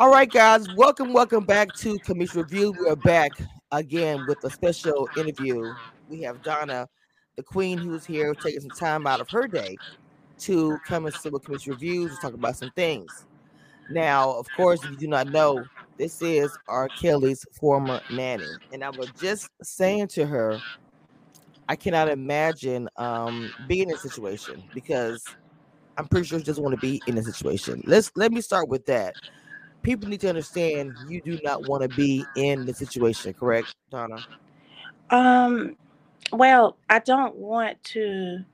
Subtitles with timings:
[0.00, 2.72] All right, guys, welcome, welcome back to Cameshia Review.
[2.72, 3.32] We are back
[3.70, 5.74] again with a special interview.
[6.08, 6.88] We have Donna,
[7.36, 9.76] the Queen, who's here taking some time out of her day
[10.38, 13.26] to come and sit with Cameshia Reviews talk about some things.
[13.90, 15.66] Now, of course, if you do not know,
[15.98, 16.88] this is R.
[16.88, 20.58] Kelly's former nanny, and I was just saying to her,
[21.68, 25.22] I cannot imagine um, being in a situation because
[25.98, 27.82] I'm pretty sure she doesn't want to be in a situation.
[27.84, 29.14] Let's let me start with that.
[29.82, 34.22] People need to understand you do not want to be in the situation, correct, Donna?
[35.10, 35.76] Um,
[36.32, 38.44] well, I don't want to.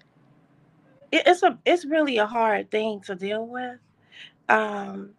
[1.12, 3.78] It, it's a it's really a hard thing to deal with.
[4.48, 5.10] Um,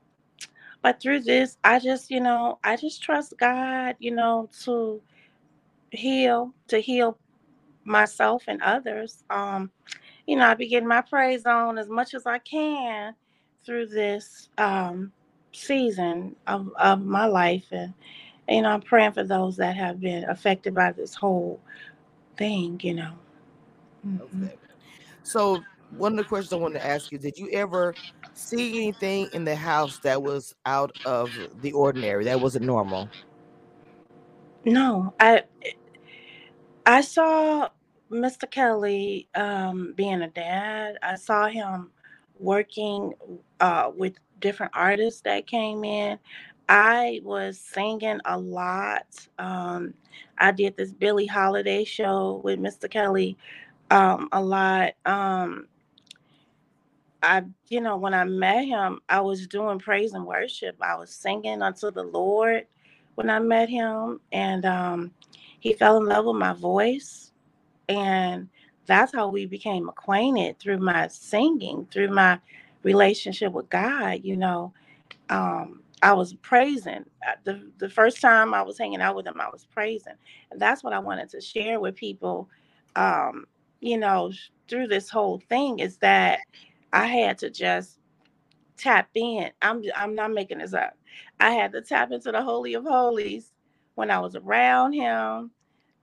[0.81, 5.01] but through this, I just you know I just trust God, you know, to
[5.91, 7.17] heal to heal
[7.83, 9.23] myself and others.
[9.29, 9.71] Um,
[10.25, 13.15] you know, I be getting my praise on as much as I can
[13.65, 15.11] through this um,
[15.57, 17.65] season of, of my life.
[17.71, 17.93] And,
[18.47, 21.59] you know, I'm praying for those that have been affected by this whole
[22.37, 23.13] thing, you know.
[24.05, 24.45] Mm-hmm.
[24.45, 24.55] Okay.
[25.23, 25.63] So,
[25.97, 27.95] one of the questions I wanted to ask you did you ever
[28.33, 33.09] see anything in the house that was out of the ordinary, that wasn't normal?
[34.65, 35.43] No, I
[36.85, 37.69] I saw
[38.11, 38.49] Mr.
[38.49, 40.97] Kelly um, being a dad.
[41.01, 41.91] I saw him
[42.39, 43.13] working
[43.59, 46.19] uh, with different artists that came in.
[46.69, 49.07] I was singing a lot.
[49.39, 49.93] Um,
[50.39, 52.89] I did this Billie Holiday show with Mr.
[52.89, 53.37] Kelly
[53.91, 54.93] um, a lot.
[55.05, 55.67] Um,
[57.21, 60.75] I, you know, when I met him, I was doing praise and worship.
[60.81, 62.65] I was singing unto the Lord
[63.15, 65.11] when I met him, and um,
[65.59, 67.31] he fell in love with my voice.
[67.89, 68.49] And
[68.87, 72.39] that's how we became acquainted through my singing, through my
[72.87, 74.21] relationship with God.
[74.23, 74.73] You know,
[75.29, 77.05] um, I was praising.
[77.27, 80.13] Uh, the, the first time I was hanging out with him, I was praising.
[80.51, 82.49] And that's what I wanted to share with people,
[82.95, 83.45] um,
[83.81, 84.31] you know,
[84.69, 86.39] through this whole thing is that
[86.93, 87.99] I had to just
[88.77, 89.51] tap in.
[89.61, 90.97] I'm I'm not making this up.
[91.39, 93.53] I had to tap into the Holy of Holies
[93.95, 95.43] when I was around him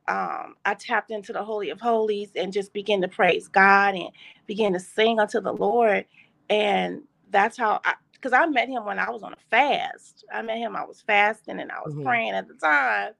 [0.08, 4.10] um, I tapped into the Holy of Holies and just began to praise God and
[4.47, 6.06] began to sing unto the Lord.
[6.50, 10.25] And that's how I, because I met him when I was on a fast.
[10.32, 12.05] I met him, I was fasting and I was mm-hmm.
[12.05, 13.12] praying at the time.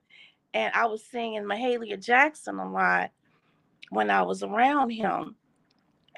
[0.53, 3.11] And I was singing Mahalia Jackson a lot
[3.89, 5.35] when I was around him.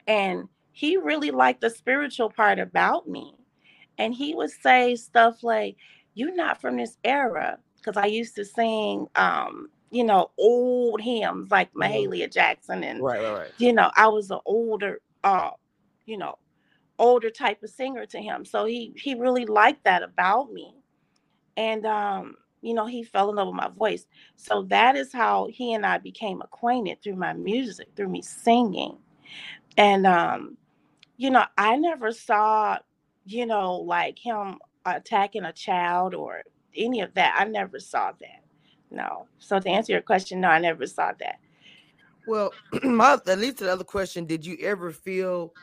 [0.08, 3.34] And he really liked the spiritual part about me.
[3.98, 5.76] And he would say stuff like,
[6.14, 7.58] You're not from this era.
[7.78, 11.84] Because I used to sing um, you know, old hymns like mm-hmm.
[11.84, 13.52] Mahalia Jackson and right, right, right.
[13.58, 15.52] You know, I was an older, uh,
[16.06, 16.38] you know,
[17.00, 18.46] older type of singer to him.
[18.46, 20.76] So he he really liked that about me.
[21.56, 24.06] And um, you know, he fell in love with my voice.
[24.36, 28.98] So that is how he and I became acquainted through my music, through me singing.
[29.78, 30.58] And um,
[31.18, 32.78] you know, I never saw,
[33.26, 36.44] you know, like him attacking a child or
[36.76, 37.36] any of that.
[37.38, 38.44] I never saw that
[38.92, 39.28] no.
[39.40, 41.40] So to answer your question, no, I never saw that.
[42.26, 42.52] Well,
[42.84, 45.54] my at least another question: Did you ever feel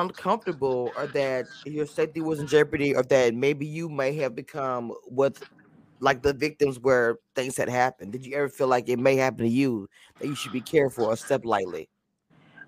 [0.00, 4.92] uncomfortable, or that your safety was in jeopardy, or that maybe you may have become
[5.06, 5.34] what,
[6.00, 8.12] like the victims where things had happened?
[8.12, 9.88] Did you ever feel like it may happen to you
[10.20, 11.88] that you should be careful or step lightly?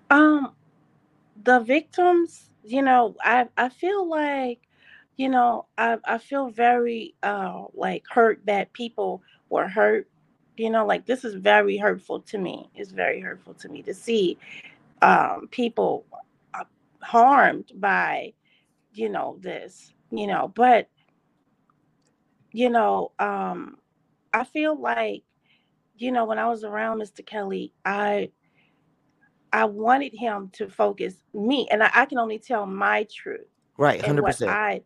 [0.09, 0.53] Um,
[1.43, 4.61] the victims, you know, I I feel like,
[5.17, 10.07] you know, I I feel very uh like hurt that people were hurt
[10.57, 13.93] you know like this is very hurtful to me it's very hurtful to me to
[13.93, 14.37] see
[15.01, 16.05] um, people
[17.07, 18.33] harmed by
[18.91, 20.89] you know this you know but
[22.51, 23.77] you know um
[24.33, 25.23] i feel like
[25.97, 28.29] you know when i was around mr kelly i
[29.53, 33.47] i wanted him to focus me and i, I can only tell my truth
[33.77, 34.81] right 100% what i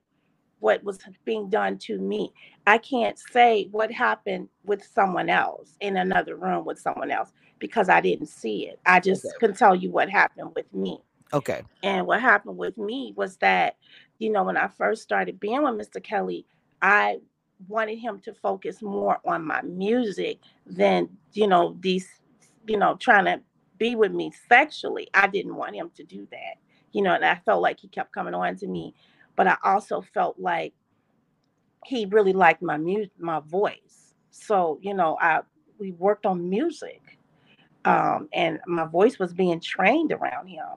[0.62, 2.32] what was being done to me.
[2.68, 7.90] I can't say what happened with someone else in another room with someone else because
[7.90, 8.80] I didn't see it.
[8.86, 9.34] I just okay.
[9.40, 11.02] can tell you what happened with me.
[11.34, 11.62] Okay.
[11.84, 13.78] And what happened with me was that,
[14.20, 16.04] you know, when I first started being with Mr.
[16.04, 16.46] Kelly,
[16.82, 17.20] I
[17.68, 22.08] wanted him to focus more on my music than, you know, these,
[22.68, 23.42] you know, trying to
[23.78, 25.08] be with me sexually.
[25.14, 26.58] I didn't want him to do that,
[26.92, 28.94] you know, and I felt like he kept coming on to me
[29.36, 30.74] but I also felt like
[31.86, 34.14] he really liked my music, my voice.
[34.30, 35.42] So, you know, I
[35.80, 37.18] we worked on music.
[37.84, 40.68] Um, and my voice was being trained around him.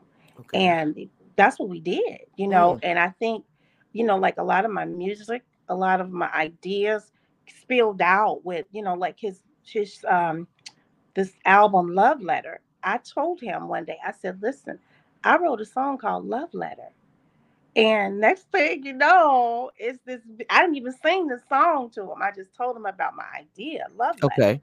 [0.40, 0.66] Okay.
[0.66, 2.74] And that's what we did, you know.
[2.74, 2.80] Mm.
[2.82, 3.44] And I think,
[3.92, 7.10] you know, like a lot of my music a lot of my ideas
[7.48, 10.46] spilled out with, you know, like his his um
[11.14, 12.60] this album Love Letter.
[12.82, 14.78] I told him one day, I said, listen,
[15.22, 16.90] I wrote a song called Love Letter.
[17.76, 20.20] And next thing you know, it's this
[20.50, 22.22] I didn't even sing the song to him.
[22.22, 24.42] I just told him about my idea, Love Letter.
[24.42, 24.60] Okay.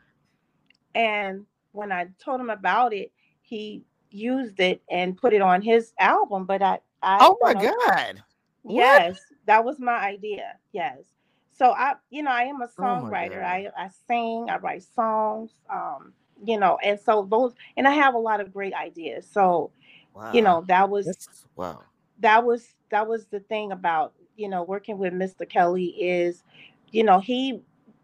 [0.93, 5.93] And when I told him about it, he used it and put it on his
[5.99, 6.45] album.
[6.45, 8.23] But I, I Oh my know, God.
[8.63, 9.03] What?
[9.03, 10.57] Yes, that was my idea.
[10.71, 11.03] Yes.
[11.51, 13.41] So I, you know, I am a Oh songwriter.
[13.41, 13.43] God.
[13.43, 16.13] I I sing, I write songs, um,
[16.45, 19.27] you know, and so those and I have a lot of great ideas.
[19.29, 19.71] So,
[20.05, 20.29] Wow.
[20.29, 21.85] you know, that was That's wow.
[22.19, 25.45] that was that was the thing about, you know, working with Mr.
[25.45, 26.43] Kelly is,
[26.91, 27.61] you know, he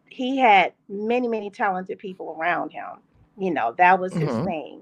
[0.10, 3.00] he had many, many talented people around him.
[3.38, 4.46] You know, that was his Mhm.
[4.46, 4.82] thing.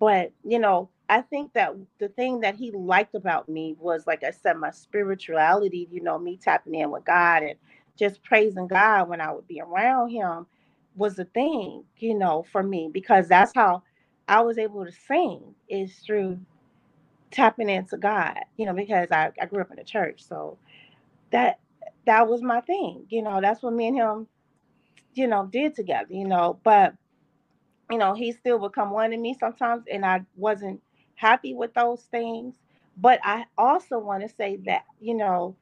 [0.00, 4.24] But, you know, I think that the thing that he liked about me was, like
[4.24, 7.56] I said, my spirituality, you know, me tapping in with God and
[7.98, 10.46] just praising God when I would be around him
[10.96, 13.84] was a thing, you know, for me, because that's how
[14.28, 16.40] I was able to sing is through
[17.32, 20.22] tapping into God, you know, because I, I grew up in the church.
[20.26, 20.58] So
[21.32, 21.60] that
[22.06, 24.28] that was my thing, you know, that's what me and him,
[25.14, 26.60] you know, did together, you know.
[26.64, 26.94] But
[27.90, 30.82] you know, he still would come one to me sometimes, and I wasn't
[31.16, 32.54] happy with those things.
[32.96, 35.56] But I also want to say that, you know,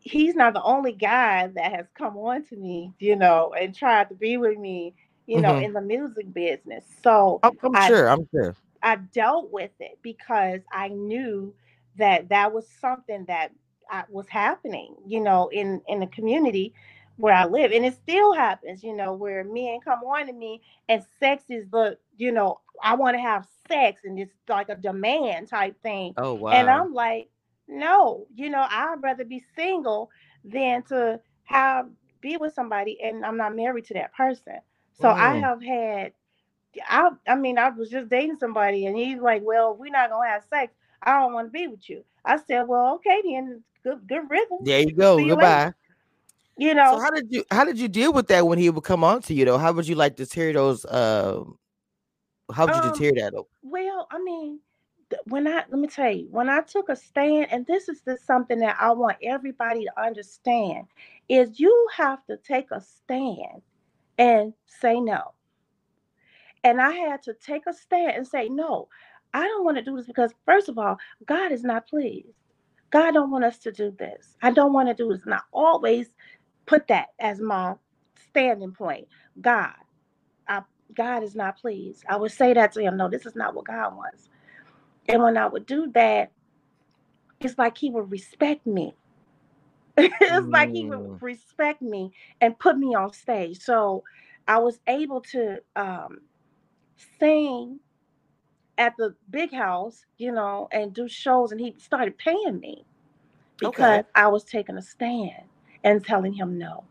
[0.00, 4.08] he's not the only guy that has come on to me, you know, and tried
[4.10, 4.94] to be with me,
[5.26, 5.62] you know, Mhm.
[5.62, 6.84] in the music business.
[7.02, 8.08] So I'm, I'm I- sure.
[8.08, 8.56] I'm sure.
[8.82, 11.54] I dealt with it because I knew
[11.96, 13.52] that that was something that
[13.90, 16.74] I, was happening, you know, in in the community
[17.16, 20.62] where I live, and it still happens, you know, where men come on to me
[20.88, 24.76] and sex is the, you know, I want to have sex, and it's like a
[24.76, 26.50] demand type thing, Oh wow.
[26.50, 27.30] and I'm like,
[27.68, 30.10] no, you know, I'd rather be single
[30.44, 31.88] than to have
[32.20, 34.58] be with somebody, and I'm not married to that person.
[34.92, 35.42] So I Mm.
[35.42, 36.12] have had
[36.88, 40.28] I I mean, I was just dating somebody and he's like, Well, we're not gonna
[40.28, 40.74] have sex.
[41.02, 42.04] I don't want to be with you.
[42.24, 44.68] I said, Well, okay then good good rhythm.
[44.68, 45.16] there you go.
[45.16, 45.66] See Goodbye.
[45.66, 45.81] You
[46.74, 49.04] know, So how did you how did you deal with that when he would come
[49.04, 49.58] on to you though?
[49.58, 51.44] How would you like to tear those uh
[52.52, 53.34] how would you Um, deter that?
[53.34, 53.46] Up?
[53.62, 54.60] Well, I mean,
[55.26, 58.26] when I let me tell you, when I took a stand, and this is just
[58.26, 60.86] something that I want everybody to understand,
[61.28, 63.62] is you have to take a stand
[64.18, 65.32] and say no.
[66.64, 68.88] And I had to take a stand and say, no,
[69.34, 72.28] I don't want to do this because first of all, God is not pleased.
[72.90, 74.36] God don't want us to do this.
[74.42, 75.24] I don't want to do this.
[75.24, 76.14] And I always
[76.72, 77.74] put that as my
[78.30, 79.06] standing point.
[79.40, 79.74] God,
[80.48, 80.62] I,
[80.94, 82.04] God is not pleased.
[82.08, 82.96] I would say that to him.
[82.96, 84.30] No, this is not what God wants.
[85.08, 86.32] And when I would do that,
[87.40, 88.94] it's like he would respect me.
[89.98, 91.20] it's like he would Mm.
[91.20, 93.58] respect me and put me on stage.
[93.60, 94.04] So
[94.48, 96.20] I was able to um,
[97.20, 97.80] sing
[98.78, 102.84] at the big house, you know, and do shows, and he started paying me
[103.60, 104.04] because Okay.
[104.14, 105.44] I was taking a stand
[105.84, 106.84] and telling him no.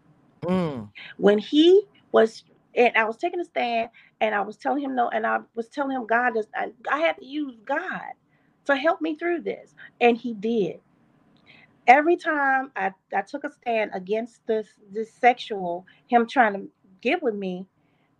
[0.43, 0.89] Mm.
[1.17, 2.43] When he was,
[2.75, 3.89] and I was taking a stand,
[4.21, 6.47] and I was telling him no, and I was telling him God does.
[6.55, 8.13] I, I had to use God
[8.65, 10.79] to help me through this, and He did.
[11.87, 16.67] Every time I, I took a stand against this this sexual, him trying to
[17.01, 17.65] get with me,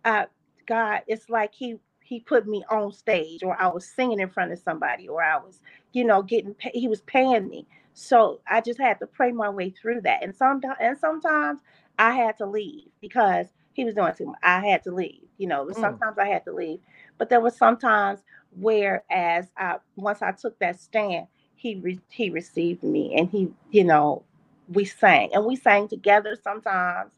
[0.04, 0.26] uh,
[0.66, 4.52] God, it's like he he put me on stage, or I was singing in front
[4.52, 5.60] of somebody, or I was,
[5.92, 7.66] you know, getting he was paying me.
[7.94, 11.60] So I just had to pray my way through that, and sometimes and sometimes
[11.98, 14.38] I had to leave because he was doing too much.
[14.42, 15.66] I had to leave, you know.
[15.66, 15.74] Mm.
[15.80, 16.80] Sometimes I had to leave,
[17.18, 18.20] but there was sometimes
[18.58, 23.52] where, as I once I took that stand, he re, he received me, and he,
[23.70, 24.22] you know,
[24.68, 27.12] we sang and we sang together sometimes.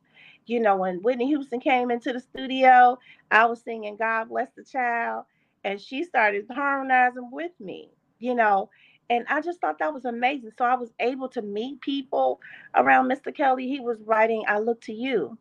[0.47, 2.99] You know, when Whitney Houston came into the studio,
[3.31, 5.25] I was singing God Bless the Child,
[5.65, 8.71] and she started harmonizing with me, you know.
[9.11, 10.53] And I just thought that was amazing.
[10.59, 12.41] So I was able to meet people
[12.75, 13.35] around Mr.
[13.35, 13.69] Kelly.
[13.69, 15.39] He was writing I Look to You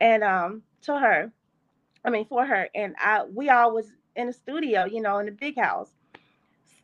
[0.00, 1.32] and um to her.
[2.04, 2.68] I mean for her.
[2.74, 5.90] And I we all was in the studio, you know, in the big house.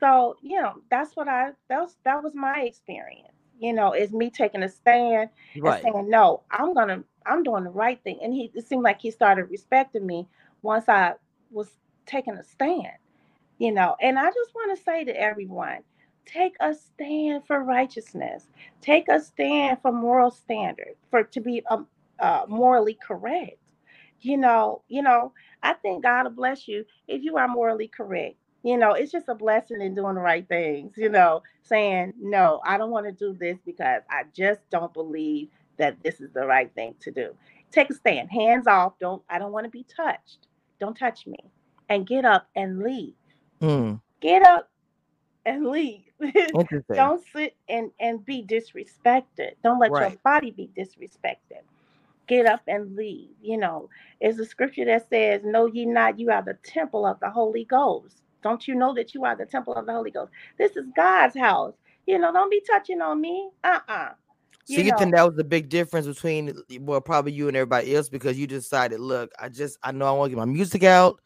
[0.00, 3.32] So, you know, that's what I that was that was my experience.
[3.60, 5.82] You know, is me taking a stand Right.
[5.84, 8.18] and saying, no, I'm gonna, I'm doing the right thing.
[8.22, 10.28] And he, it seemed like he started respecting me
[10.62, 11.14] once I
[11.50, 11.70] was
[12.06, 12.88] taking a stand,
[13.58, 13.96] you know.
[14.00, 15.78] And I just want to say to everyone,
[16.28, 18.48] take a stand for righteousness,
[18.82, 21.86] take a stand for moral standard, for to be um,
[22.20, 23.56] uh, morally correct.
[24.20, 25.32] You know, you know,
[25.62, 28.36] I think God will bless you if you are morally correct.
[28.64, 32.60] You know, it's just a blessing in doing the right things, you know, saying, no,
[32.66, 36.46] I don't want to do this because I just don't believe that this is the
[36.46, 37.34] right thing to do.
[37.70, 38.98] Take a stand, hands off.
[39.00, 40.48] Don't I don't want to be touched.
[40.80, 41.38] Don't touch me.
[41.88, 43.14] And get up and leave.
[43.62, 44.68] Mm, Get up
[45.48, 46.02] and leave.
[46.94, 49.52] don't sit and and be disrespected.
[49.62, 51.62] Don't let your body be disrespected.
[52.26, 53.30] Get up and leave.
[53.42, 53.88] You know,
[54.20, 57.64] there's a scripture that says, "Know ye not you are the temple of the Holy
[57.64, 60.30] Ghost." Don't you know that you are the temple of the Holy Ghost?
[60.58, 61.74] This is God's house.
[62.06, 63.50] You know, don't be touching on me.
[63.64, 64.10] Uh-uh.
[64.64, 68.10] So you think that was the big difference between well, probably you and everybody else
[68.10, 71.20] because you decided, look, I just I know I want to get my music out,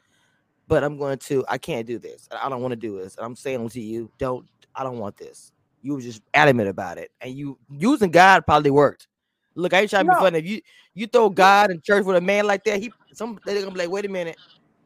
[0.72, 2.30] but I'm going to I can't do this.
[2.32, 3.16] I don't want to do this.
[3.16, 5.52] And I'm saying to you, don't I don't want this.
[5.82, 9.06] You were just adamant about it, and you using God probably worked.
[9.54, 10.16] Look, I ain't trying to No.
[10.16, 10.38] be funny.
[10.38, 10.62] If you
[10.94, 13.80] you throw God in church with a man like that, he some they're gonna be
[13.80, 14.38] like, wait a minute,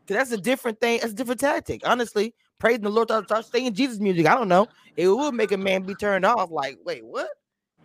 [0.05, 0.99] because that's a different thing.
[0.99, 1.83] That's a different tactic.
[1.87, 4.27] Honestly, praising the Lord, start, singing Jesus music.
[4.27, 4.67] I don't know.
[4.97, 6.51] It would make a man be turned off.
[6.51, 7.29] Like, wait, what?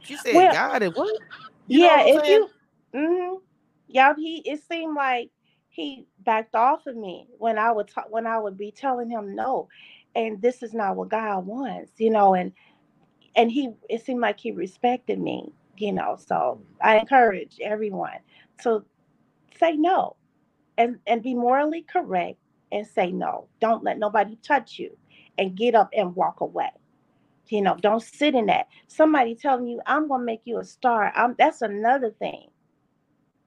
[0.01, 1.19] She said Well, God and what?
[1.67, 2.47] You yeah, if saying?
[2.95, 3.35] you, hmm
[3.87, 4.37] yeah, he.
[4.37, 5.29] It seemed like
[5.71, 9.33] he backed off of me when I would talk, when I would be telling him
[9.33, 9.69] no,
[10.15, 12.51] and this is not what God wants, you know, and
[13.35, 13.69] and he.
[13.89, 16.17] It seemed like he respected me, you know.
[16.19, 16.65] So mm.
[16.81, 18.19] I encourage everyone
[18.63, 18.83] to
[19.57, 20.17] say no,
[20.77, 22.37] and and be morally correct
[22.73, 23.47] and say no.
[23.61, 24.95] Don't let nobody touch you,
[25.37, 26.71] and get up and walk away.
[27.47, 28.67] You know, don't sit in that.
[28.87, 31.13] Somebody telling you, I'm gonna make you a star.
[31.15, 32.49] I'm that's another thing.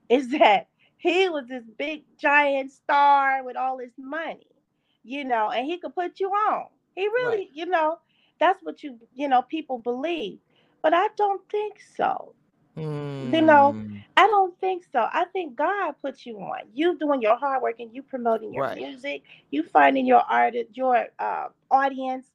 [0.08, 0.68] Is that
[1.04, 4.46] he was this big giant star with all his money,
[5.04, 6.66] you know, and he could put you on.
[6.96, 7.50] He really, Right.
[7.52, 7.98] you know,
[8.40, 10.38] that's what you, you know, people believe.
[10.82, 12.34] But I don't think so.
[13.20, 15.08] You know, Mm, I don't think so.
[15.12, 16.60] I think God put you on.
[16.74, 18.76] You doing your hard work and you promoting your Right.
[18.78, 22.26] music, you finding your art, your uh, audience.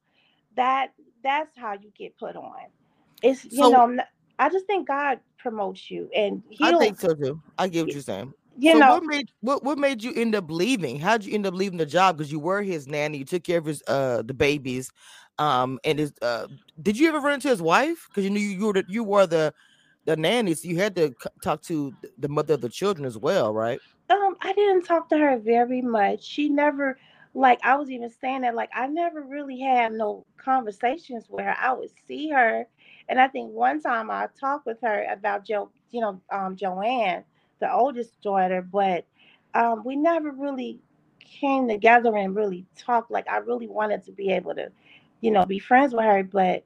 [0.56, 0.92] That
[1.24, 2.68] that's how you get put on.
[3.22, 3.98] It's you So- know,
[4.38, 7.40] I just think God promotes you, and I He'll think so too.
[7.58, 8.32] I get what you're saying.
[8.60, 8.92] You so know.
[8.92, 11.00] what made what what made you end up leaving?
[11.00, 12.16] How'd you end up leaving the job?
[12.18, 14.90] Because you were his nanny, you took care of his uh the babies,
[15.38, 16.46] um, and his uh.
[16.80, 18.06] Did you ever run into his wife?
[18.08, 19.54] Because you knew you, you were the, you were the
[20.06, 23.18] the nanny, so you had to c- talk to the mother of the children as
[23.18, 23.80] well, right?
[24.08, 26.24] Um, I didn't talk to her very much.
[26.24, 26.98] She never,
[27.34, 31.56] like, I was even saying that, like, I never really had no conversations with her.
[31.60, 32.66] I would see her,
[33.08, 37.24] and I think one time I talked with her about Joe, you know, um, Joanne,
[37.60, 39.06] the oldest daughter, but
[39.54, 40.80] um, we never really
[41.20, 43.10] came together and really talked.
[43.10, 44.70] Like, I really wanted to be able to,
[45.20, 46.64] you know, be friends with her, but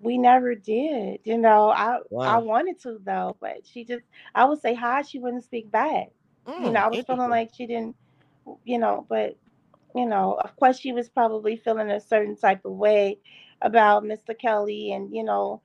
[0.00, 1.20] we never did.
[1.24, 5.18] You know, I I wanted to though, but she just, I would say hi, she
[5.18, 6.08] wouldn't speak back
[6.58, 7.96] you Mm, know, I was feeling like she didn't,
[8.64, 9.36] you know, but
[9.94, 13.18] you know, of course she was probably feeling a certain type of way
[13.60, 14.34] about Mr.
[14.34, 15.60] Kelly and you know,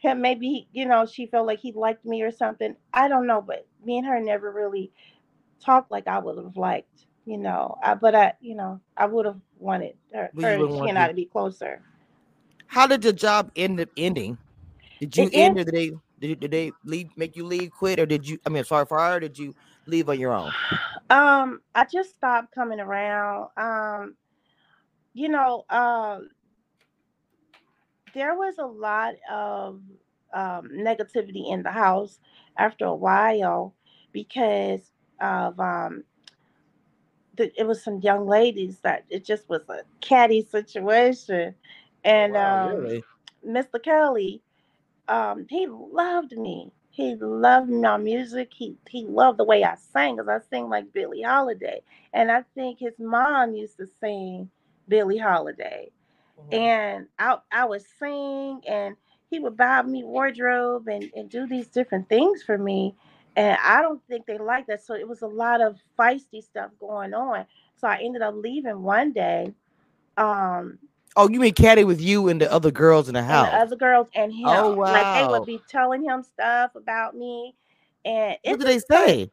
[0.00, 2.76] him maybe you know, she felt like he liked me or something.
[2.94, 4.92] I don't know, but me and her never really
[5.60, 7.78] talked like I would have liked, you know.
[7.82, 10.98] I but I, you know, I would have wanted her, her and want she and
[10.98, 11.82] I to- to be closer.
[12.68, 14.38] How did the job end up ending?
[15.00, 17.72] Did you It end, end- or did they did, did they leave make you leave,
[17.72, 18.38] quit, or did you?
[18.46, 19.20] I mean, sorry for her.
[19.20, 19.54] Did you
[19.86, 20.54] leave on your own?
[21.10, 23.50] Um, I just stopped coming around.
[23.56, 24.16] Um,
[25.14, 26.30] you know, um,
[28.14, 29.80] there was a lot of
[30.34, 32.18] um, negativity in the house
[32.58, 33.74] after a while
[34.12, 36.04] because of um,
[37.36, 41.54] the, it was some young ladies that it just was a catty situation,
[42.04, 43.02] and Wow, um, really?
[43.46, 43.82] Mr.
[43.82, 44.42] Kelly,
[45.08, 46.72] um, he loved me.
[46.90, 48.50] He loved my music.
[48.54, 51.82] He he loved the way I sang because I sing like Billie Holiday,
[52.14, 54.50] and I think his mom used to sing
[54.88, 55.90] Billie Holiday.
[56.50, 58.96] And I I would sing and
[59.30, 62.94] he would buy me wardrobe and, and do these different things for me.
[63.36, 64.82] And I don't think they liked that.
[64.82, 67.46] So it was a lot of feisty stuff going on.
[67.76, 69.54] So I ended up leaving one day.
[70.16, 70.78] Um
[71.16, 73.48] Oh, you mean catty with you and the other girls in the house?
[73.48, 74.48] the other girls and him.
[74.56, 74.92] Oh, wow.
[74.92, 77.54] Like they would be telling him stuff about me.
[78.04, 79.30] And what did they say?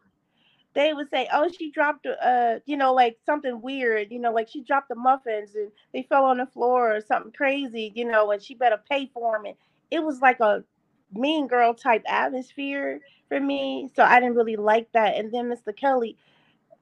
[0.78, 4.50] They would say, "Oh, she dropped uh, you know, like something weird, you know, like
[4.50, 8.32] she dropped the muffins and they fell on the floor or something crazy, you know,
[8.32, 9.58] and she better pay for them." And
[9.92, 10.66] it was like a
[11.14, 15.18] mean girl type atmosphere for me, so I didn't really like that.
[15.18, 15.76] And then Mr.
[15.78, 16.18] Kelly,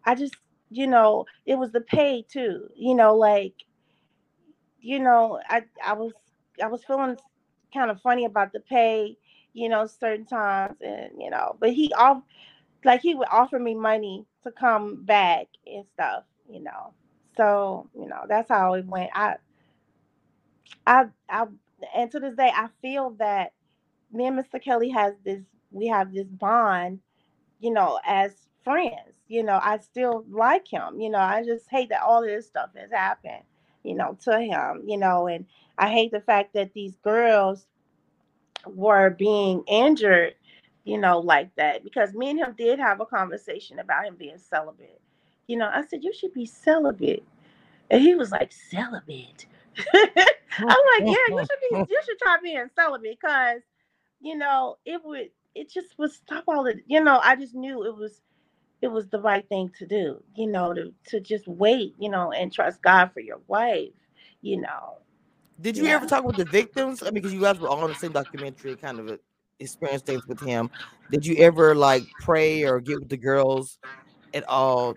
[0.06, 0.36] I just,
[0.72, 3.56] you know, it was the pay too, you know, like,
[4.82, 6.14] you know, I I was
[6.64, 7.18] I was feeling
[7.74, 9.18] kind of funny about the pay,
[9.54, 12.24] you know, certain times, and you know, but he off
[12.86, 16.94] like he would offer me money to come back and stuff, you know.
[17.38, 19.12] So, you know, that's how it went.
[19.15, 19.38] I
[20.88, 21.48] I I
[21.96, 23.54] and to this day I feel that
[24.12, 24.62] me and Mr.
[24.63, 27.00] Kelly has this we have this bond,
[27.60, 29.15] you know, as friends.
[29.27, 31.01] You know, I still like him.
[31.01, 33.44] You know, I just hate that all of this stuff has happened,
[33.84, 35.46] you know, to him, you know, and
[35.77, 37.65] I hate the fact that these girls
[38.68, 40.36] were being injured,
[40.86, 41.84] you know, like that.
[41.84, 45.01] Because me and him did have a conversation about him being celibate.
[45.48, 47.25] You know, I said, You should be celibate.
[47.92, 49.46] And he was like, Celibate.
[49.94, 53.62] I'm like, yeah, you should be you should try being celibate because
[54.22, 57.86] you know, it would it just would stop all the you know, I just knew
[57.86, 58.22] it was
[58.82, 62.32] it was the right thing to do, you know, to to just wait, you know,
[62.32, 63.92] and trust God for your wife,
[64.42, 65.00] you know.
[65.60, 65.96] Did you yeah.
[65.96, 67.01] ever talk with the victims?
[67.01, 69.20] I mean, because you guys were all in the same documentary, kind of
[69.59, 70.69] experience things with him.
[71.12, 73.77] Did you ever like pray or get with the girls
[74.33, 74.95] at all?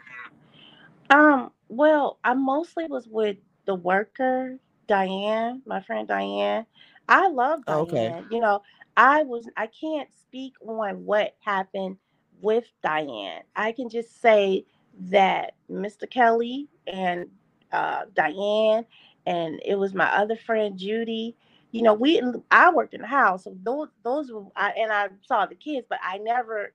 [1.11, 3.37] Um, well, I mostly was with
[3.67, 6.67] the worker, Diane, my friend Diane.
[7.09, 7.87] I love Diane.
[7.87, 8.25] Okay.
[8.31, 8.63] You know,
[8.97, 11.97] I was I can't speak on what happened
[12.41, 13.43] with Diane.
[13.57, 14.65] I can just say
[15.01, 16.11] that Mr.
[16.11, 17.27] Kelly and
[17.73, 18.85] uh, Diane
[19.27, 21.37] and it was my other friend Judy.
[21.71, 25.09] You know, we I worked in the house, so those those were I, and I
[25.27, 26.73] saw the kids, but I never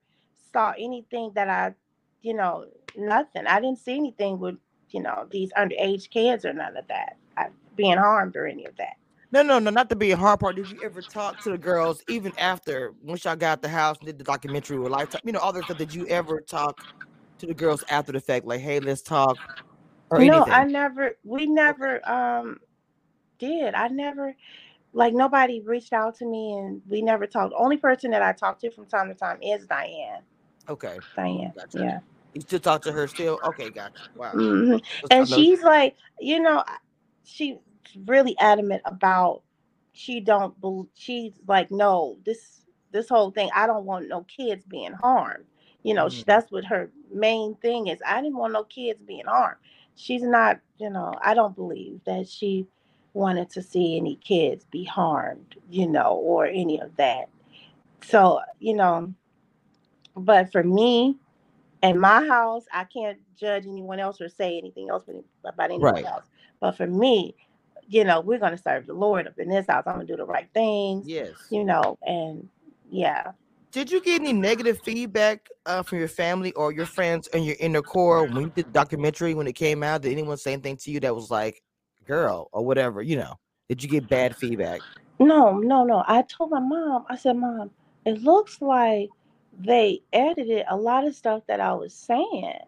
[0.52, 1.74] saw anything that I,
[2.22, 3.46] you know, nothing.
[3.46, 4.56] I didn't see anything with
[4.90, 8.76] you know these underage kids or none of that I, being harmed or any of
[8.76, 8.94] that.
[9.32, 10.54] No, no, no, not to be a hard part.
[10.54, 14.06] Did you ever talk to the girls even after once y'all got the house and
[14.06, 15.22] did the documentary with Lifetime?
[15.24, 15.76] You know, all that stuff.
[15.76, 16.84] Did you ever talk
[17.38, 19.40] to the girls after the fact, like, hey, let's talk?
[20.10, 20.52] Or no, anything?
[20.52, 21.16] I never.
[21.24, 22.60] We never um
[23.40, 23.74] did.
[23.74, 24.36] I never
[24.94, 27.52] like nobody reached out to me and we never talked.
[27.56, 30.22] Only person that I talked to from time to time is Diane.
[30.68, 30.98] Okay.
[31.16, 31.52] Diane.
[31.54, 31.78] Gotcha.
[31.78, 31.98] Yeah.
[32.32, 33.38] You still talk to her still?
[33.44, 34.08] Okay, gotcha.
[34.16, 34.32] Wow.
[34.32, 34.76] Mm-hmm.
[35.10, 36.64] And she's like, you know,
[37.24, 37.56] she's
[38.06, 39.42] really adamant about
[39.92, 44.64] she don't believe she's like, no, this this whole thing, I don't want no kids
[44.64, 45.44] being harmed.
[45.82, 46.18] You know, mm-hmm.
[46.18, 47.98] she, that's what her main thing is.
[48.06, 49.58] I didn't want no kids being harmed.
[49.96, 52.66] She's not, you know, I don't believe that she
[53.14, 57.28] wanted to see any kids be harmed, you know, or any of that.
[58.04, 59.14] So, you know,
[60.16, 61.16] but for me
[61.82, 65.04] and my house, I can't judge anyone else or say anything else
[65.44, 66.04] about anyone right.
[66.04, 66.24] else.
[66.60, 67.34] But for me,
[67.88, 69.84] you know, we're going to serve the Lord up in this house.
[69.86, 71.06] I'm going to do the right things.
[71.06, 71.30] Yes.
[71.50, 72.48] You know, and
[72.90, 73.32] yeah.
[73.70, 77.56] Did you get any negative feedback uh, from your family or your friends and your
[77.58, 80.02] inner core when you did the documentary when it came out?
[80.02, 81.62] Did anyone say anything to you that was like,
[82.06, 83.02] girl, or whatever?
[83.02, 83.38] You know,
[83.68, 84.80] did you get bad feedback?
[85.18, 86.04] No, no, no.
[86.06, 87.70] I told my mom, I said, Mom,
[88.04, 89.10] it looks like
[89.58, 92.58] they edited a lot of stuff that I was saying.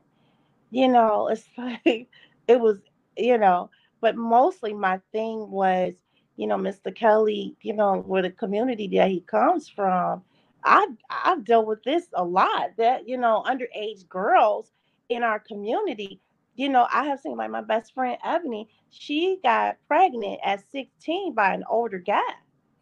[0.70, 2.08] You know, it's like
[2.48, 2.78] it was,
[3.16, 3.70] you know,
[4.00, 5.94] but mostly my thing was,
[6.36, 6.94] you know, Mr.
[6.94, 10.22] Kelly, you know, where the community that he comes from
[10.66, 12.70] I've I've dealt with this a lot.
[12.76, 14.72] That you know, underage girls
[15.08, 16.20] in our community.
[16.56, 18.68] You know, I have seen like my best friend Ebony.
[18.90, 22.20] She got pregnant at 16 by an older guy.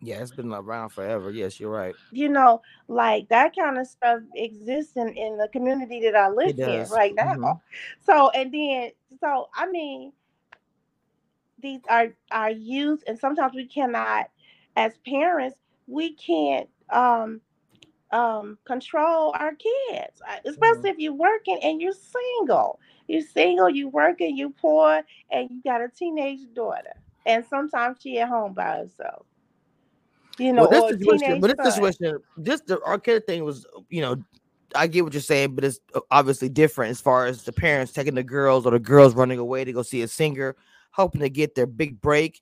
[0.00, 1.30] Yeah, it's been around forever.
[1.30, 1.94] Yes, you're right.
[2.12, 6.58] You know, like that kind of stuff exists in, in the community that I live
[6.58, 7.34] in right now.
[7.34, 7.58] Mm-hmm.
[8.00, 10.12] So, and then, so I mean,
[11.60, 14.26] these are our youth, and sometimes we cannot,
[14.76, 17.40] as parents, we can't um
[18.14, 20.86] um, control our kids, especially mm-hmm.
[20.86, 22.78] if you're working and you're single.
[23.08, 26.94] You're single, you working, you poor, and you got a teenage daughter,
[27.26, 29.26] and sometimes she at home by herself.
[30.38, 34.16] You know, well, this situation, but this situation, this the arcade thing was, you know,
[34.74, 37.92] I get what you're saying, but it's uh, obviously different as far as the parents
[37.92, 40.56] taking the girls or the girls running away to go see a singer,
[40.92, 42.40] hoping to get their big break.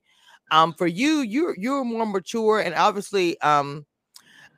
[0.51, 3.85] Um, for you, you're you're more mature, and obviously, um,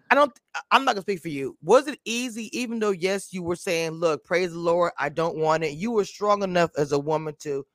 [0.10, 0.32] I don't
[0.72, 1.58] I'm not gonna speak for you.
[1.64, 5.38] Was it easy, even though yes, you were saying, look, praise the Lord, I don't
[5.38, 5.72] want it.
[5.74, 7.66] You were strong enough as a woman to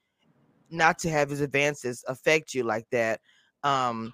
[0.71, 3.21] not to have his advances affect you like that.
[3.64, 4.12] Um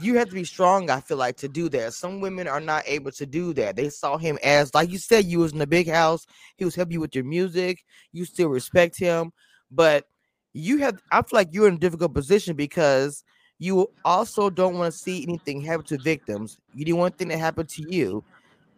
[0.00, 1.94] you have to be strong, I feel like, to do that.
[1.94, 3.76] Some women are not able to do that.
[3.76, 6.74] They saw him as, like you said, you was in the big house, he was
[6.74, 9.32] helping you with your music, you still respect him,
[9.70, 10.06] but
[10.52, 13.24] you have I feel like you're in a difficult position because
[13.58, 16.58] you also don't want to see anything happen to victims.
[16.74, 18.24] You didn't want anything to happen to you.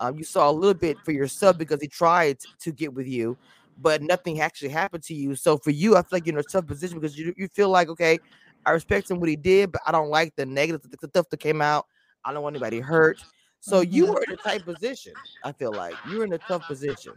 [0.01, 3.37] Um, you saw a little bit for yourself because he tried to get with you,
[3.81, 5.35] but nothing actually happened to you.
[5.35, 7.71] So for you, I feel like you're in a tough position because you, you feel
[7.71, 8.19] like, okay,
[8.67, 11.41] I respect him what he did, but I don't like the negative the stuff that
[11.41, 11.87] came out.
[12.25, 13.23] I don't want anybody hurt.
[13.61, 13.95] So mm-hmm.
[13.95, 15.15] you were in a tight position.
[15.45, 17.15] I feel like you're in a tough position.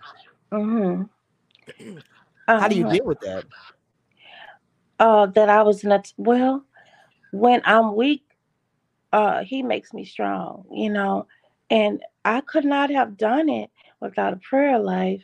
[0.52, 1.98] Mm-hmm.
[2.48, 2.94] How do you uh-huh.
[2.94, 3.46] deal with that?
[5.00, 6.66] Uh, that I was not well
[7.32, 8.24] when I'm weak,
[9.12, 11.28] uh, he makes me strong, you know.
[11.70, 13.70] And I could not have done it
[14.02, 15.24] without a prayer life,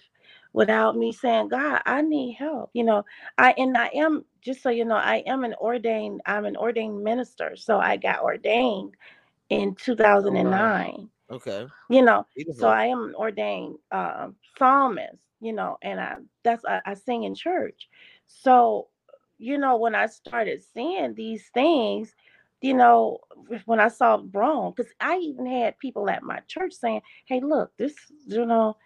[0.53, 2.69] without me saying, God, I need help.
[2.73, 3.05] You know,
[3.37, 7.03] I and I am just so you know, I am an ordained, I'm an ordained
[7.03, 7.55] minister.
[7.55, 8.95] So I got ordained
[9.49, 11.09] in 2009.
[11.31, 11.67] Okay.
[11.89, 12.61] You know, Beautiful.
[12.61, 17.23] so I am an ordained uh, psalmist, you know, and I that's I, I sing
[17.23, 17.87] in church.
[18.27, 18.87] So,
[19.37, 22.15] you know, when I started seeing these things,
[22.61, 23.19] you know,
[23.65, 27.75] when I saw wrong, because I even had people at my church saying, "Hey, look,
[27.77, 27.95] this,
[28.27, 28.77] you know,"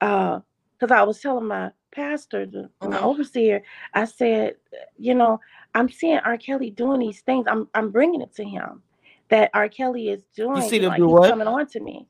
[0.00, 3.02] because I was telling my pastor, the, my Mhm.
[3.02, 3.62] overseer,
[3.94, 4.56] I said,
[4.98, 5.40] you know,
[5.74, 6.38] I'm seeing R.
[6.38, 7.46] Kelly doing these things.
[7.48, 8.82] I'm I'm bringing it to him
[9.30, 9.68] that R.
[9.68, 10.62] Kelly is doing.
[10.68, 11.28] see you know, them like do he's what?
[11.28, 12.08] coming on to me,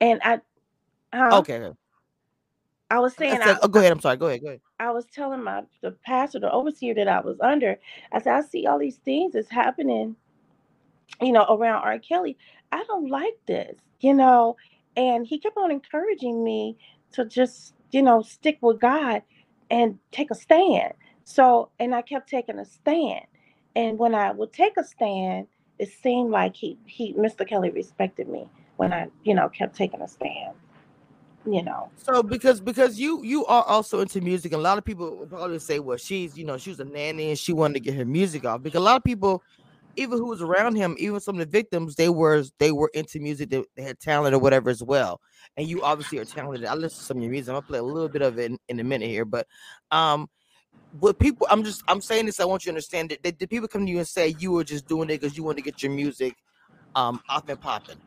[0.00, 0.40] and I,
[1.14, 1.38] huh?
[1.38, 1.72] Okay.
[2.90, 3.92] I was saying, like- I, oh, go ahead.
[3.92, 4.16] I'm sorry.
[4.16, 4.42] Go ahead.
[4.42, 4.60] Go ahead.
[4.80, 7.78] I was telling my the pastor, the overseer that I was under,
[8.12, 10.16] I said, I see all these things that's happening,
[11.20, 11.98] you know, around R.
[11.98, 12.38] Kelly.
[12.72, 14.56] I don't like this, you know.
[14.96, 16.76] And he kept on encouraging me
[17.12, 19.22] to just, you know, stick with God
[19.70, 20.94] and take a stand.
[21.24, 23.26] So, and I kept taking a stand.
[23.76, 25.46] And when I would take a stand,
[25.78, 27.46] it seemed like he he Mr.
[27.46, 30.54] Kelly respected me when I, you know, kept taking a stand.
[31.46, 31.90] You know.
[31.96, 35.58] So because because you you are also into music, and a lot of people probably
[35.58, 38.04] say, well, she's you know she was a nanny and she wanted to get her
[38.04, 38.62] music off.
[38.62, 39.42] Because a lot of people,
[39.96, 43.20] even who was around him, even some of the victims, they were they were into
[43.20, 45.20] music, they, they had talent or whatever as well.
[45.56, 46.66] And you obviously are talented.
[46.66, 47.50] I listen to some of your music.
[47.50, 49.46] I'm gonna play a little bit of it in, in a minute here, but
[49.90, 50.28] um.
[50.98, 52.40] What people, I'm just, I'm saying this.
[52.40, 54.50] I want you to understand that, that the people come to you and say you
[54.50, 56.34] were just doing it because you want to get your music,
[56.96, 57.98] um, off and popping,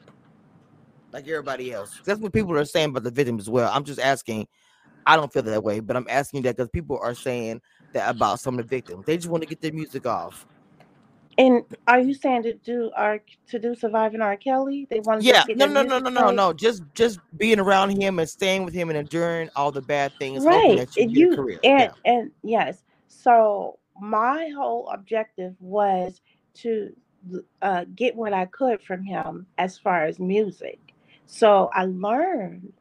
[1.14, 2.02] like everybody else.
[2.06, 3.72] That's what people are saying about the victims as well.
[3.74, 4.48] I'm just asking,
[5.06, 7.62] I don't feel that way, but I'm asking that because people are saying
[7.94, 9.06] that about some of the victims.
[9.06, 10.46] They just want to get their music off.
[11.38, 14.38] And are you saying to do R to do surviving R.
[14.38, 14.88] Kelly?
[14.92, 16.54] They want to Yeah, no, no, no, no, no, no.
[16.54, 20.46] Just just being around him and staying with him and enduring all the bad things,
[20.46, 20.86] Right.
[21.10, 21.60] you And you career.
[21.64, 21.94] and Yeah.
[22.06, 22.84] and yes.
[23.08, 26.22] So my whole objective was
[26.56, 26.94] to
[27.62, 30.80] uh, get what I could from him as far as music.
[31.34, 32.74] So I learned,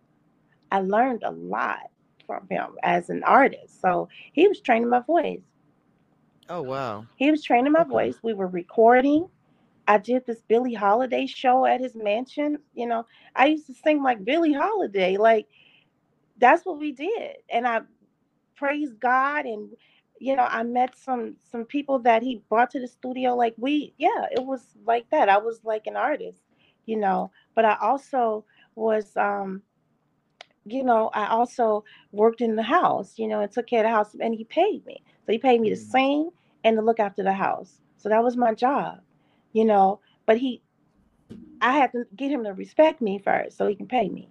[0.71, 1.91] I learned a lot
[2.27, 3.81] from him as an artist.
[3.81, 5.43] So he was training my voice.
[6.49, 7.07] Oh wow.
[7.17, 7.85] He was training my Okay.
[7.85, 8.21] voice.
[8.23, 9.29] We were recording.
[9.87, 12.59] I did this Billie Holiday show at his mansion.
[12.75, 15.17] You know, I used to sing like Billie Holiday.
[15.19, 15.49] Like
[16.39, 17.37] that's what we did.
[17.51, 17.83] And I
[18.57, 19.71] praised God and
[20.21, 23.35] you know, I met some some people that he brought to the studio.
[23.37, 25.29] Like we, yeah, it was like that.
[25.29, 26.43] I was like an artist,
[26.87, 29.63] you know, but I also was um
[30.65, 33.91] you know, I also worked in the house, you know, and took care of the
[33.95, 35.03] house, and he paid me.
[35.27, 35.91] So he paid me to Mhm.
[35.91, 36.31] sing
[36.65, 37.81] and to look after the house.
[37.97, 39.01] So that was my job,
[39.53, 40.01] you know.
[40.27, 40.63] But he,
[41.61, 44.29] I had to get him to respect me first, so he can pay me.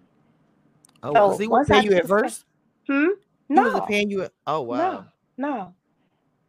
[1.03, 2.45] Oh, So was he was paying you at first?
[2.87, 3.07] Hmm.
[3.53, 4.23] He No, was paying you.
[4.23, 4.77] At, oh wow.
[4.77, 5.05] no,
[5.37, 5.73] no.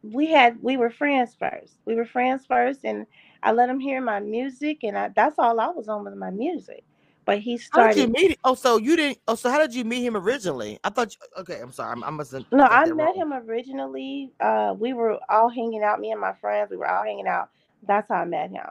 [0.02, 1.78] We had we were friends first.
[1.84, 3.06] We were friends first, and
[3.42, 6.31] I let him hear my music, and I, that's all I was on with my
[6.31, 6.85] music.
[7.24, 7.83] But he started.
[7.83, 8.31] How did you meet?
[8.33, 8.37] him?
[8.44, 9.18] Oh, so you didn't.
[9.28, 10.78] Oh, so how did you meet him originally?
[10.83, 11.14] I thought.
[11.14, 11.90] You, okay, I'm sorry.
[11.90, 12.33] I'm- I must.
[12.33, 13.16] No, I met wrong.
[13.16, 14.33] him originally.
[14.40, 16.00] Uh, we were all hanging out.
[16.00, 17.50] Me and my friends, we were all hanging out.
[17.87, 18.66] That's how I met him.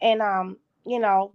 [0.00, 1.32] And um, you know,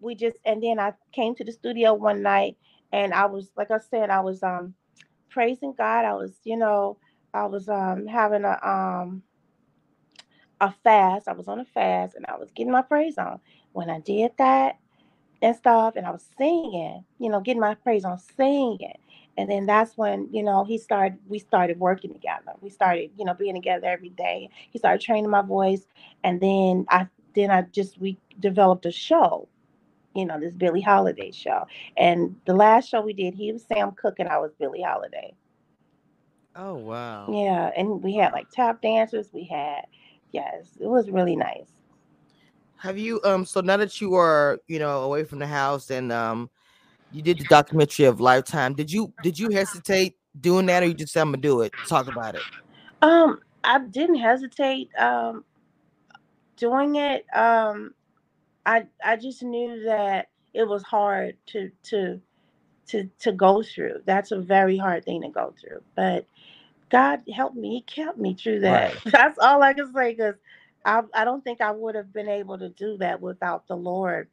[0.00, 2.56] we just and then I came to the studio one night,
[2.92, 4.74] and I was like I said, I was um
[5.30, 6.04] praising God.
[6.04, 6.98] I was, you know,
[7.32, 9.22] I was um having a um
[10.60, 11.28] a fast.
[11.28, 13.40] I was on a fast, and I was getting my praise on.
[13.72, 14.78] When I did that
[15.42, 18.98] and stuff, and I was singing, you know, getting my praise on singing.
[19.36, 22.52] And then that's when, you know, he started, we started working together.
[22.60, 24.48] We started, you know, being together every day.
[24.70, 25.86] He started training my voice.
[26.22, 29.48] And then I, then I just, we developed a show,
[30.14, 31.66] you know, this Billie Holiday show.
[31.96, 35.34] And the last show we did, he was Sam Cooke and I was Billie Holiday.
[36.54, 37.26] Oh wow.
[37.28, 37.72] Yeah.
[37.76, 39.30] And we had like tap dancers.
[39.32, 39.86] We had,
[40.34, 41.70] yes, it was really nice.
[42.76, 46.12] Have you um so now that you are, you know, away from the house and
[46.12, 46.50] um
[47.10, 50.94] you did the documentary of Lifetime, did you did you hesitate doing that or you
[50.94, 51.72] just said I'm gonna do it?
[51.88, 52.46] Talk about it.
[53.00, 55.44] Um, I didn't hesitate um
[56.56, 57.24] doing it.
[57.34, 57.94] Um
[58.66, 62.20] I I just knew that it was hard to to
[62.88, 64.00] to to go through.
[64.04, 65.80] That's a very hard thing to go through.
[65.94, 66.26] But
[66.94, 67.70] God helped me.
[67.70, 68.94] He kept me through that.
[69.06, 70.34] That's all I can say because
[70.84, 74.28] I I don't think I would have been able to do that without the Lord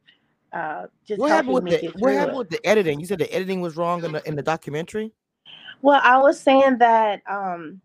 [0.52, 2.38] uh just What happened with the what happened it.
[2.38, 3.00] with the editing?
[3.00, 5.12] You said the editing was wrong in the in the documentary?
[5.80, 7.80] Well, I was saying that um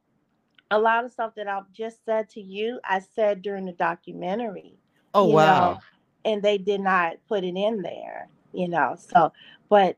[0.69, 4.77] a lot of stuff that I've just said to you, I said during the documentary.
[5.13, 5.71] Oh wow.
[5.71, 5.79] know,
[6.25, 8.27] and they did not put it in there.
[8.53, 8.95] you know.
[8.97, 9.31] So,
[9.69, 9.97] but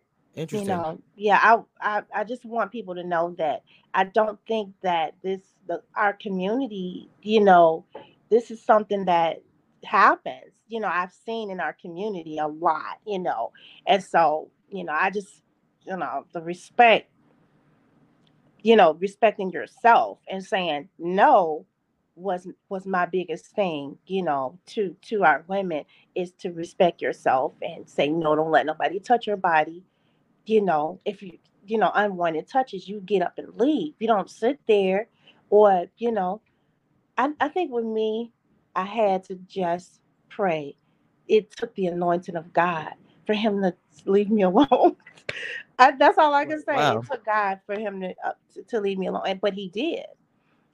[0.51, 1.39] you know, yeah,
[1.81, 3.63] I, I I just want people to know that
[3.93, 7.85] I don't think that this the our community, you know,
[8.29, 9.43] this is something that
[9.83, 10.53] happens.
[10.69, 13.51] You know, I've seen in our community a lot, you know.
[13.87, 15.43] And so, you know, I just,
[15.85, 17.11] you know, the respect,
[18.63, 21.65] you know, respecting yourself and saying no
[22.15, 27.53] was was my biggest thing, you know, to to our women is to respect yourself
[27.61, 29.83] and say no, don't let nobody touch your body.
[30.45, 33.95] You know, if you you know unwanted touches, you get up and leave.
[33.99, 35.07] You don't sit there
[35.51, 36.41] or, you know,
[37.17, 38.33] I, I think with me,
[38.75, 40.77] I had to just pray.
[41.29, 42.93] It took the anointing of God
[43.27, 43.75] for him to
[44.05, 44.97] leave me alone.
[45.79, 46.83] I, that's all I can say.
[46.83, 46.93] Wow.
[46.93, 49.69] It took God for him to, uh, to to leave me alone, and but he
[49.69, 50.05] did.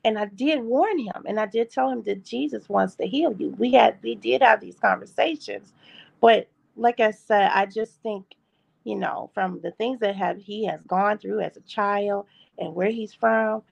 [0.06, 3.34] And I did warn him, and I did tell him that Jesus wants to heal
[3.34, 3.49] you.
[3.60, 5.73] We had we did have these conversations,
[6.21, 8.35] but like I said, I just think,
[8.86, 12.74] you know, from the things that have he has gone through as a child and
[12.74, 13.63] where he's from,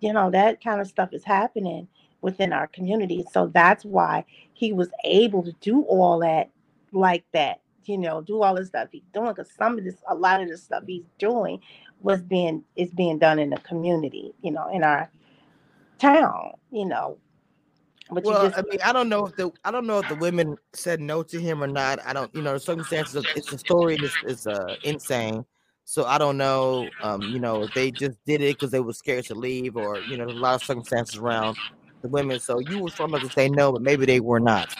[0.00, 1.86] you know, that kind of stuff is happening
[2.22, 3.24] within our community.
[3.32, 6.50] So that's why he was able to do all that
[6.92, 9.30] like that, you know, do all this stuff he's doing.
[9.30, 11.60] Because some of this, a lot of the stuff he's doing
[12.00, 15.10] was being is being done in the community, you know, in our
[15.98, 17.18] town, you know.
[18.12, 20.08] But Well, you just I mean, I don't know if the I don't know if
[20.08, 22.04] the women said no to him or not.
[22.04, 23.14] I don't, you know, the circumstances.
[23.14, 23.96] Of, it's a story.
[23.96, 25.44] Is is uh, insane.
[25.84, 28.92] So I don't know, um, you know, if they just did it because they were
[28.92, 31.56] scared to leave, or you know, there's a lot of circumstances around
[32.02, 32.38] the women.
[32.38, 34.74] So you were strong enough to say no, but maybe they were not.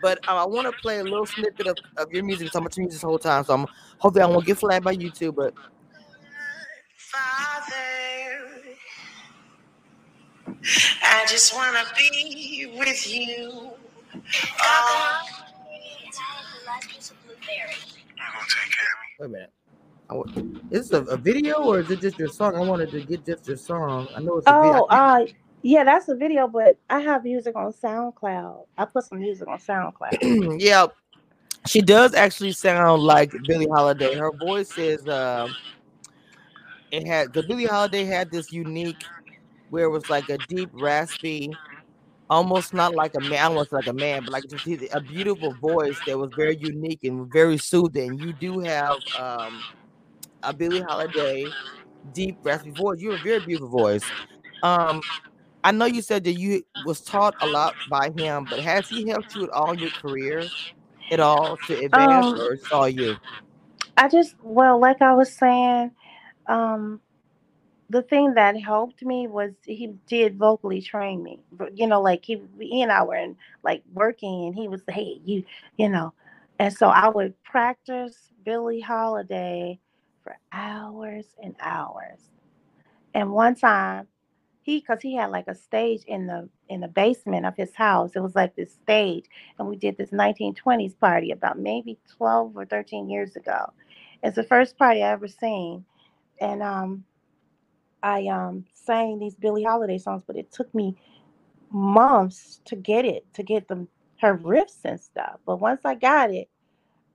[0.00, 2.52] But uh, I want to play a little snippet of, of your music.
[2.52, 3.44] So I'm gonna music this whole time.
[3.44, 3.66] So I'm
[3.98, 5.34] hopefully I won't get flagged by YouTube.
[5.34, 5.54] But
[6.96, 7.97] Father,
[11.02, 13.70] I just want to be with you.
[14.60, 15.22] Oh,
[19.20, 19.52] wait a minute.
[20.10, 20.24] I wa-
[20.70, 22.56] is this a, a video or is it just your song?
[22.56, 24.08] I wanted to get just your song.
[24.16, 24.80] I know it's a video.
[24.80, 25.26] Oh, uh
[25.62, 28.66] yeah, that's a video, but I have music on SoundCloud.
[28.78, 30.60] I put some music on SoundCloud.
[30.60, 30.86] yeah,
[31.66, 34.14] she does actually sound like Billie Holiday.
[34.14, 35.56] Her voice is um
[36.90, 39.04] it had the Billie Holiday had this unique
[39.70, 41.50] where it was like a deep raspy
[42.30, 46.02] almost not like a man almost like a man but like just a beautiful voice
[46.06, 48.18] that was very unique and very soothing.
[48.18, 49.64] You do have um
[50.42, 51.54] a Billie Holiday
[52.12, 53.00] deep raspy voice.
[53.00, 54.12] You have a very beautiful voice.
[54.62, 55.02] Um
[55.64, 59.08] I know you said that you was taught a lot by him but has he
[59.08, 60.48] helped you at all your career
[61.10, 63.18] at all to advance Um, or all you?
[63.96, 65.90] I just well, like I was saying,
[66.46, 67.00] um,
[67.90, 71.40] the thing that helped me was he did vocally train me.
[71.74, 75.20] You know, like he, he and I were in like working, and he was hey
[75.24, 75.44] you,
[75.76, 76.12] you know,
[76.58, 79.78] and so I would practice Billie Holiday
[80.22, 82.20] for hours and hours.
[83.14, 84.06] And one time,
[84.62, 88.12] he because he had like a stage in the in the basement of his house.
[88.14, 89.24] It was like this stage,
[89.58, 93.72] and we did this 1920s party about maybe 12 or 13 years ago.
[94.22, 95.86] It's the first party I ever seen,
[96.40, 97.04] and um,
[98.02, 100.96] I um sang these Billie Holiday songs, but it took me
[101.70, 103.88] months to get it, to get them
[104.20, 105.38] her riffs and stuff.
[105.46, 106.48] But once I got it,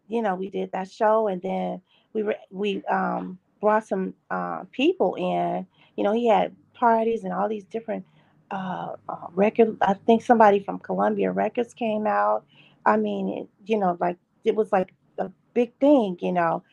[0.07, 1.81] you know, we did that show, and then
[2.13, 5.65] we were we um brought some uh, people in.
[5.95, 8.05] You know, he had parties and all these different
[8.51, 9.77] uh, uh record.
[9.81, 12.45] I think somebody from Columbia Records came out.
[12.85, 16.63] I mean, it, you know, like it was like a big thing, you know.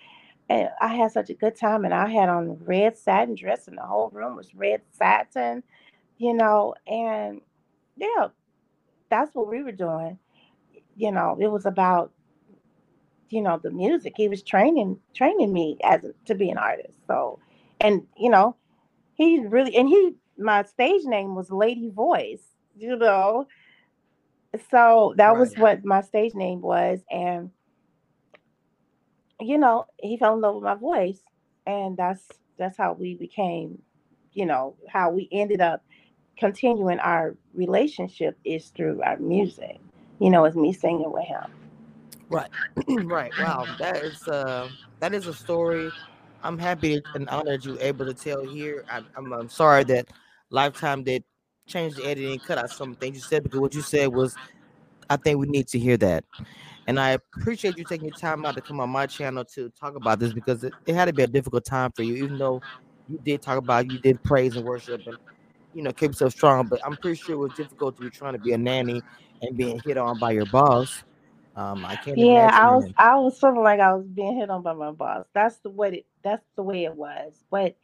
[0.50, 3.78] And I had such a good time, and I had on red satin dress, and
[3.78, 5.62] the whole room was red satin,
[6.18, 6.74] you know.
[6.88, 7.40] And
[7.96, 8.28] yeah,
[9.10, 10.18] that's what we were doing.
[10.96, 12.12] You know, it was about
[13.28, 14.14] you know the music.
[14.16, 16.98] He was training training me as to be an artist.
[17.06, 17.38] So,
[17.80, 18.56] and you know,
[19.14, 22.42] he really and he my stage name was Lady Voice.
[22.76, 23.46] You know,
[24.72, 27.50] so that was what my stage name was, and
[29.40, 31.20] you know, he fell in love with my voice,
[31.66, 32.26] and that's
[32.58, 33.80] that's how we became.
[34.32, 35.82] You know, how we ended up
[36.38, 39.78] continuing our relationship is through our music.
[40.18, 41.44] You know, it's me singing with him.
[42.28, 42.50] Right,
[42.88, 43.32] right.
[43.40, 44.68] Wow, that is uh,
[45.00, 45.90] that is a story.
[46.42, 48.84] I'm happy and honored you able to tell here.
[48.88, 50.08] I, I'm, I'm sorry that
[50.50, 51.22] Lifetime did
[51.66, 54.36] change the editing, cut out some things you said because what you said was,
[55.10, 56.24] I think we need to hear that.
[56.90, 59.96] And I appreciate you taking your time out to come on my channel to talk
[59.96, 62.62] about this because it, it had to be a difficult time for you, even though
[63.08, 65.18] you did talk about you did praise and worship and
[65.74, 66.68] you know keep yourself strong.
[66.68, 69.04] But I'm pretty sure it was difficult to be trying to be a nanny
[69.42, 71.04] and being hit on by your boss
[71.56, 72.20] Um, I can't.
[72.20, 72.96] Yeah, I was him.
[72.98, 75.26] I was feeling like I was being hit on by my boss.
[75.34, 77.44] That's the way it that's the way it was.
[77.50, 77.76] But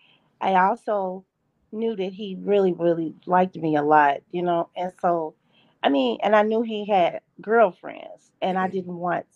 [0.42, 1.24] I also
[1.72, 5.36] knew that he really, really liked me a lot, you know, and so
[5.82, 9.26] I mean, and I knew he had girlfriends and I didn't want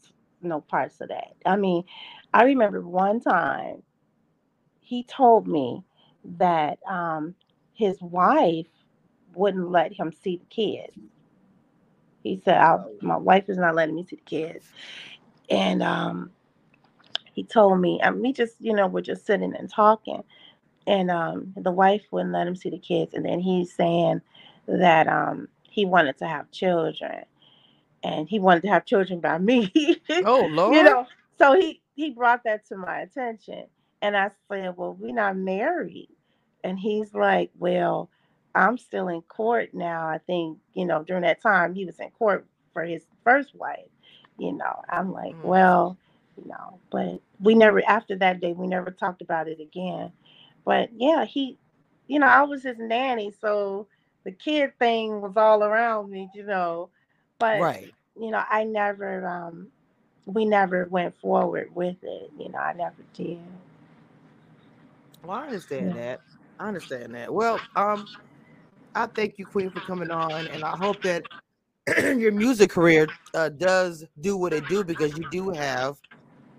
[0.43, 1.35] no parts of that.
[1.47, 1.85] I mean,
[2.35, 3.83] I remember one time
[4.81, 5.85] he told me
[6.39, 7.35] that um
[7.75, 8.67] his wife
[9.35, 10.95] wouldn't let him see the kids.
[12.23, 12.91] He said, Oh.
[13.03, 14.67] "My wife is not letting me see the kids,"
[15.51, 16.31] and um,
[17.35, 20.23] he told me, and we just, you know, we're just sitting and talking,
[20.87, 24.21] and um, the wife wouldn't let him see the kids, and then he's saying
[24.69, 27.25] that um, he wanted to have children,
[28.03, 29.73] and he wanted to have children by me.
[30.25, 30.75] Oh Lord.
[30.77, 31.07] you know,
[31.39, 33.67] so he he brought that to my attention,
[34.03, 36.09] and I said, "Well, we're not married,"
[36.65, 38.11] and he's like, "Well."
[38.53, 40.09] I'm still in court now.
[40.09, 43.87] I think, you know, during that time he was in court for his first wife.
[44.39, 45.45] You know, I'm like, Mm.
[45.45, 45.97] well,
[46.37, 50.11] you know, but we never, after that day, we never talked about it again.
[50.65, 51.59] But yeah, he,
[52.09, 53.31] you know, I was his nanny.
[53.41, 53.87] So
[54.25, 56.91] the kid thing was all around me, you know,
[57.41, 57.93] but, right.
[58.17, 59.67] you know, I never, um,
[60.27, 62.31] we never went forward with it.
[62.39, 63.41] You know, I never did.
[65.25, 65.95] Well, I understand Yeah.
[65.95, 66.21] that.
[66.61, 67.33] I understand that.
[67.33, 68.07] Well, um,
[68.95, 71.25] I thank you, Queen, for coming on, and I hope that
[71.99, 75.97] your music career uh, does do what it do because you do have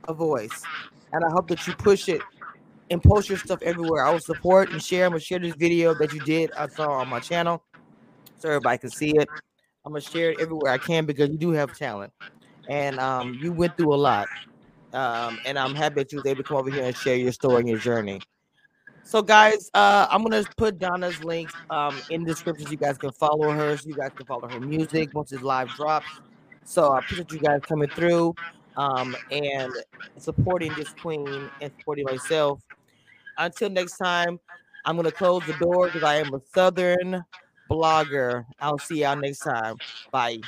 [0.08, 0.66] a voice,
[1.14, 2.22] and I hope that you push it
[2.90, 4.06] and post your stuff everywhere.
[4.06, 5.06] I will support and share.
[5.06, 7.64] I'm gonna share this video that you did I saw on my channel,
[8.40, 9.30] so everybody can see it.
[9.86, 12.14] I'm gonna share it everywhere I can because you do have talent,
[12.70, 14.28] and um, you went through a lot,
[14.94, 17.32] um, and I'm happy that you was able to come over here and share your
[17.32, 18.22] story and your journey.
[19.04, 22.98] So, guys, uh, I'm gonna put Donna's links um, in the description so you guys
[22.98, 26.22] can follow her, so you guys can follow her music once it live drops.
[26.64, 28.36] So I appreciate you guys coming through
[28.78, 29.74] um, and
[30.18, 32.62] supporting this queen and supporting myself.
[33.38, 34.40] Until next time,
[34.86, 37.24] I'm gonna close the door because I am a Southern
[37.72, 38.46] blogger.
[38.60, 39.78] I'll see y'all next time.
[40.12, 40.40] Bye.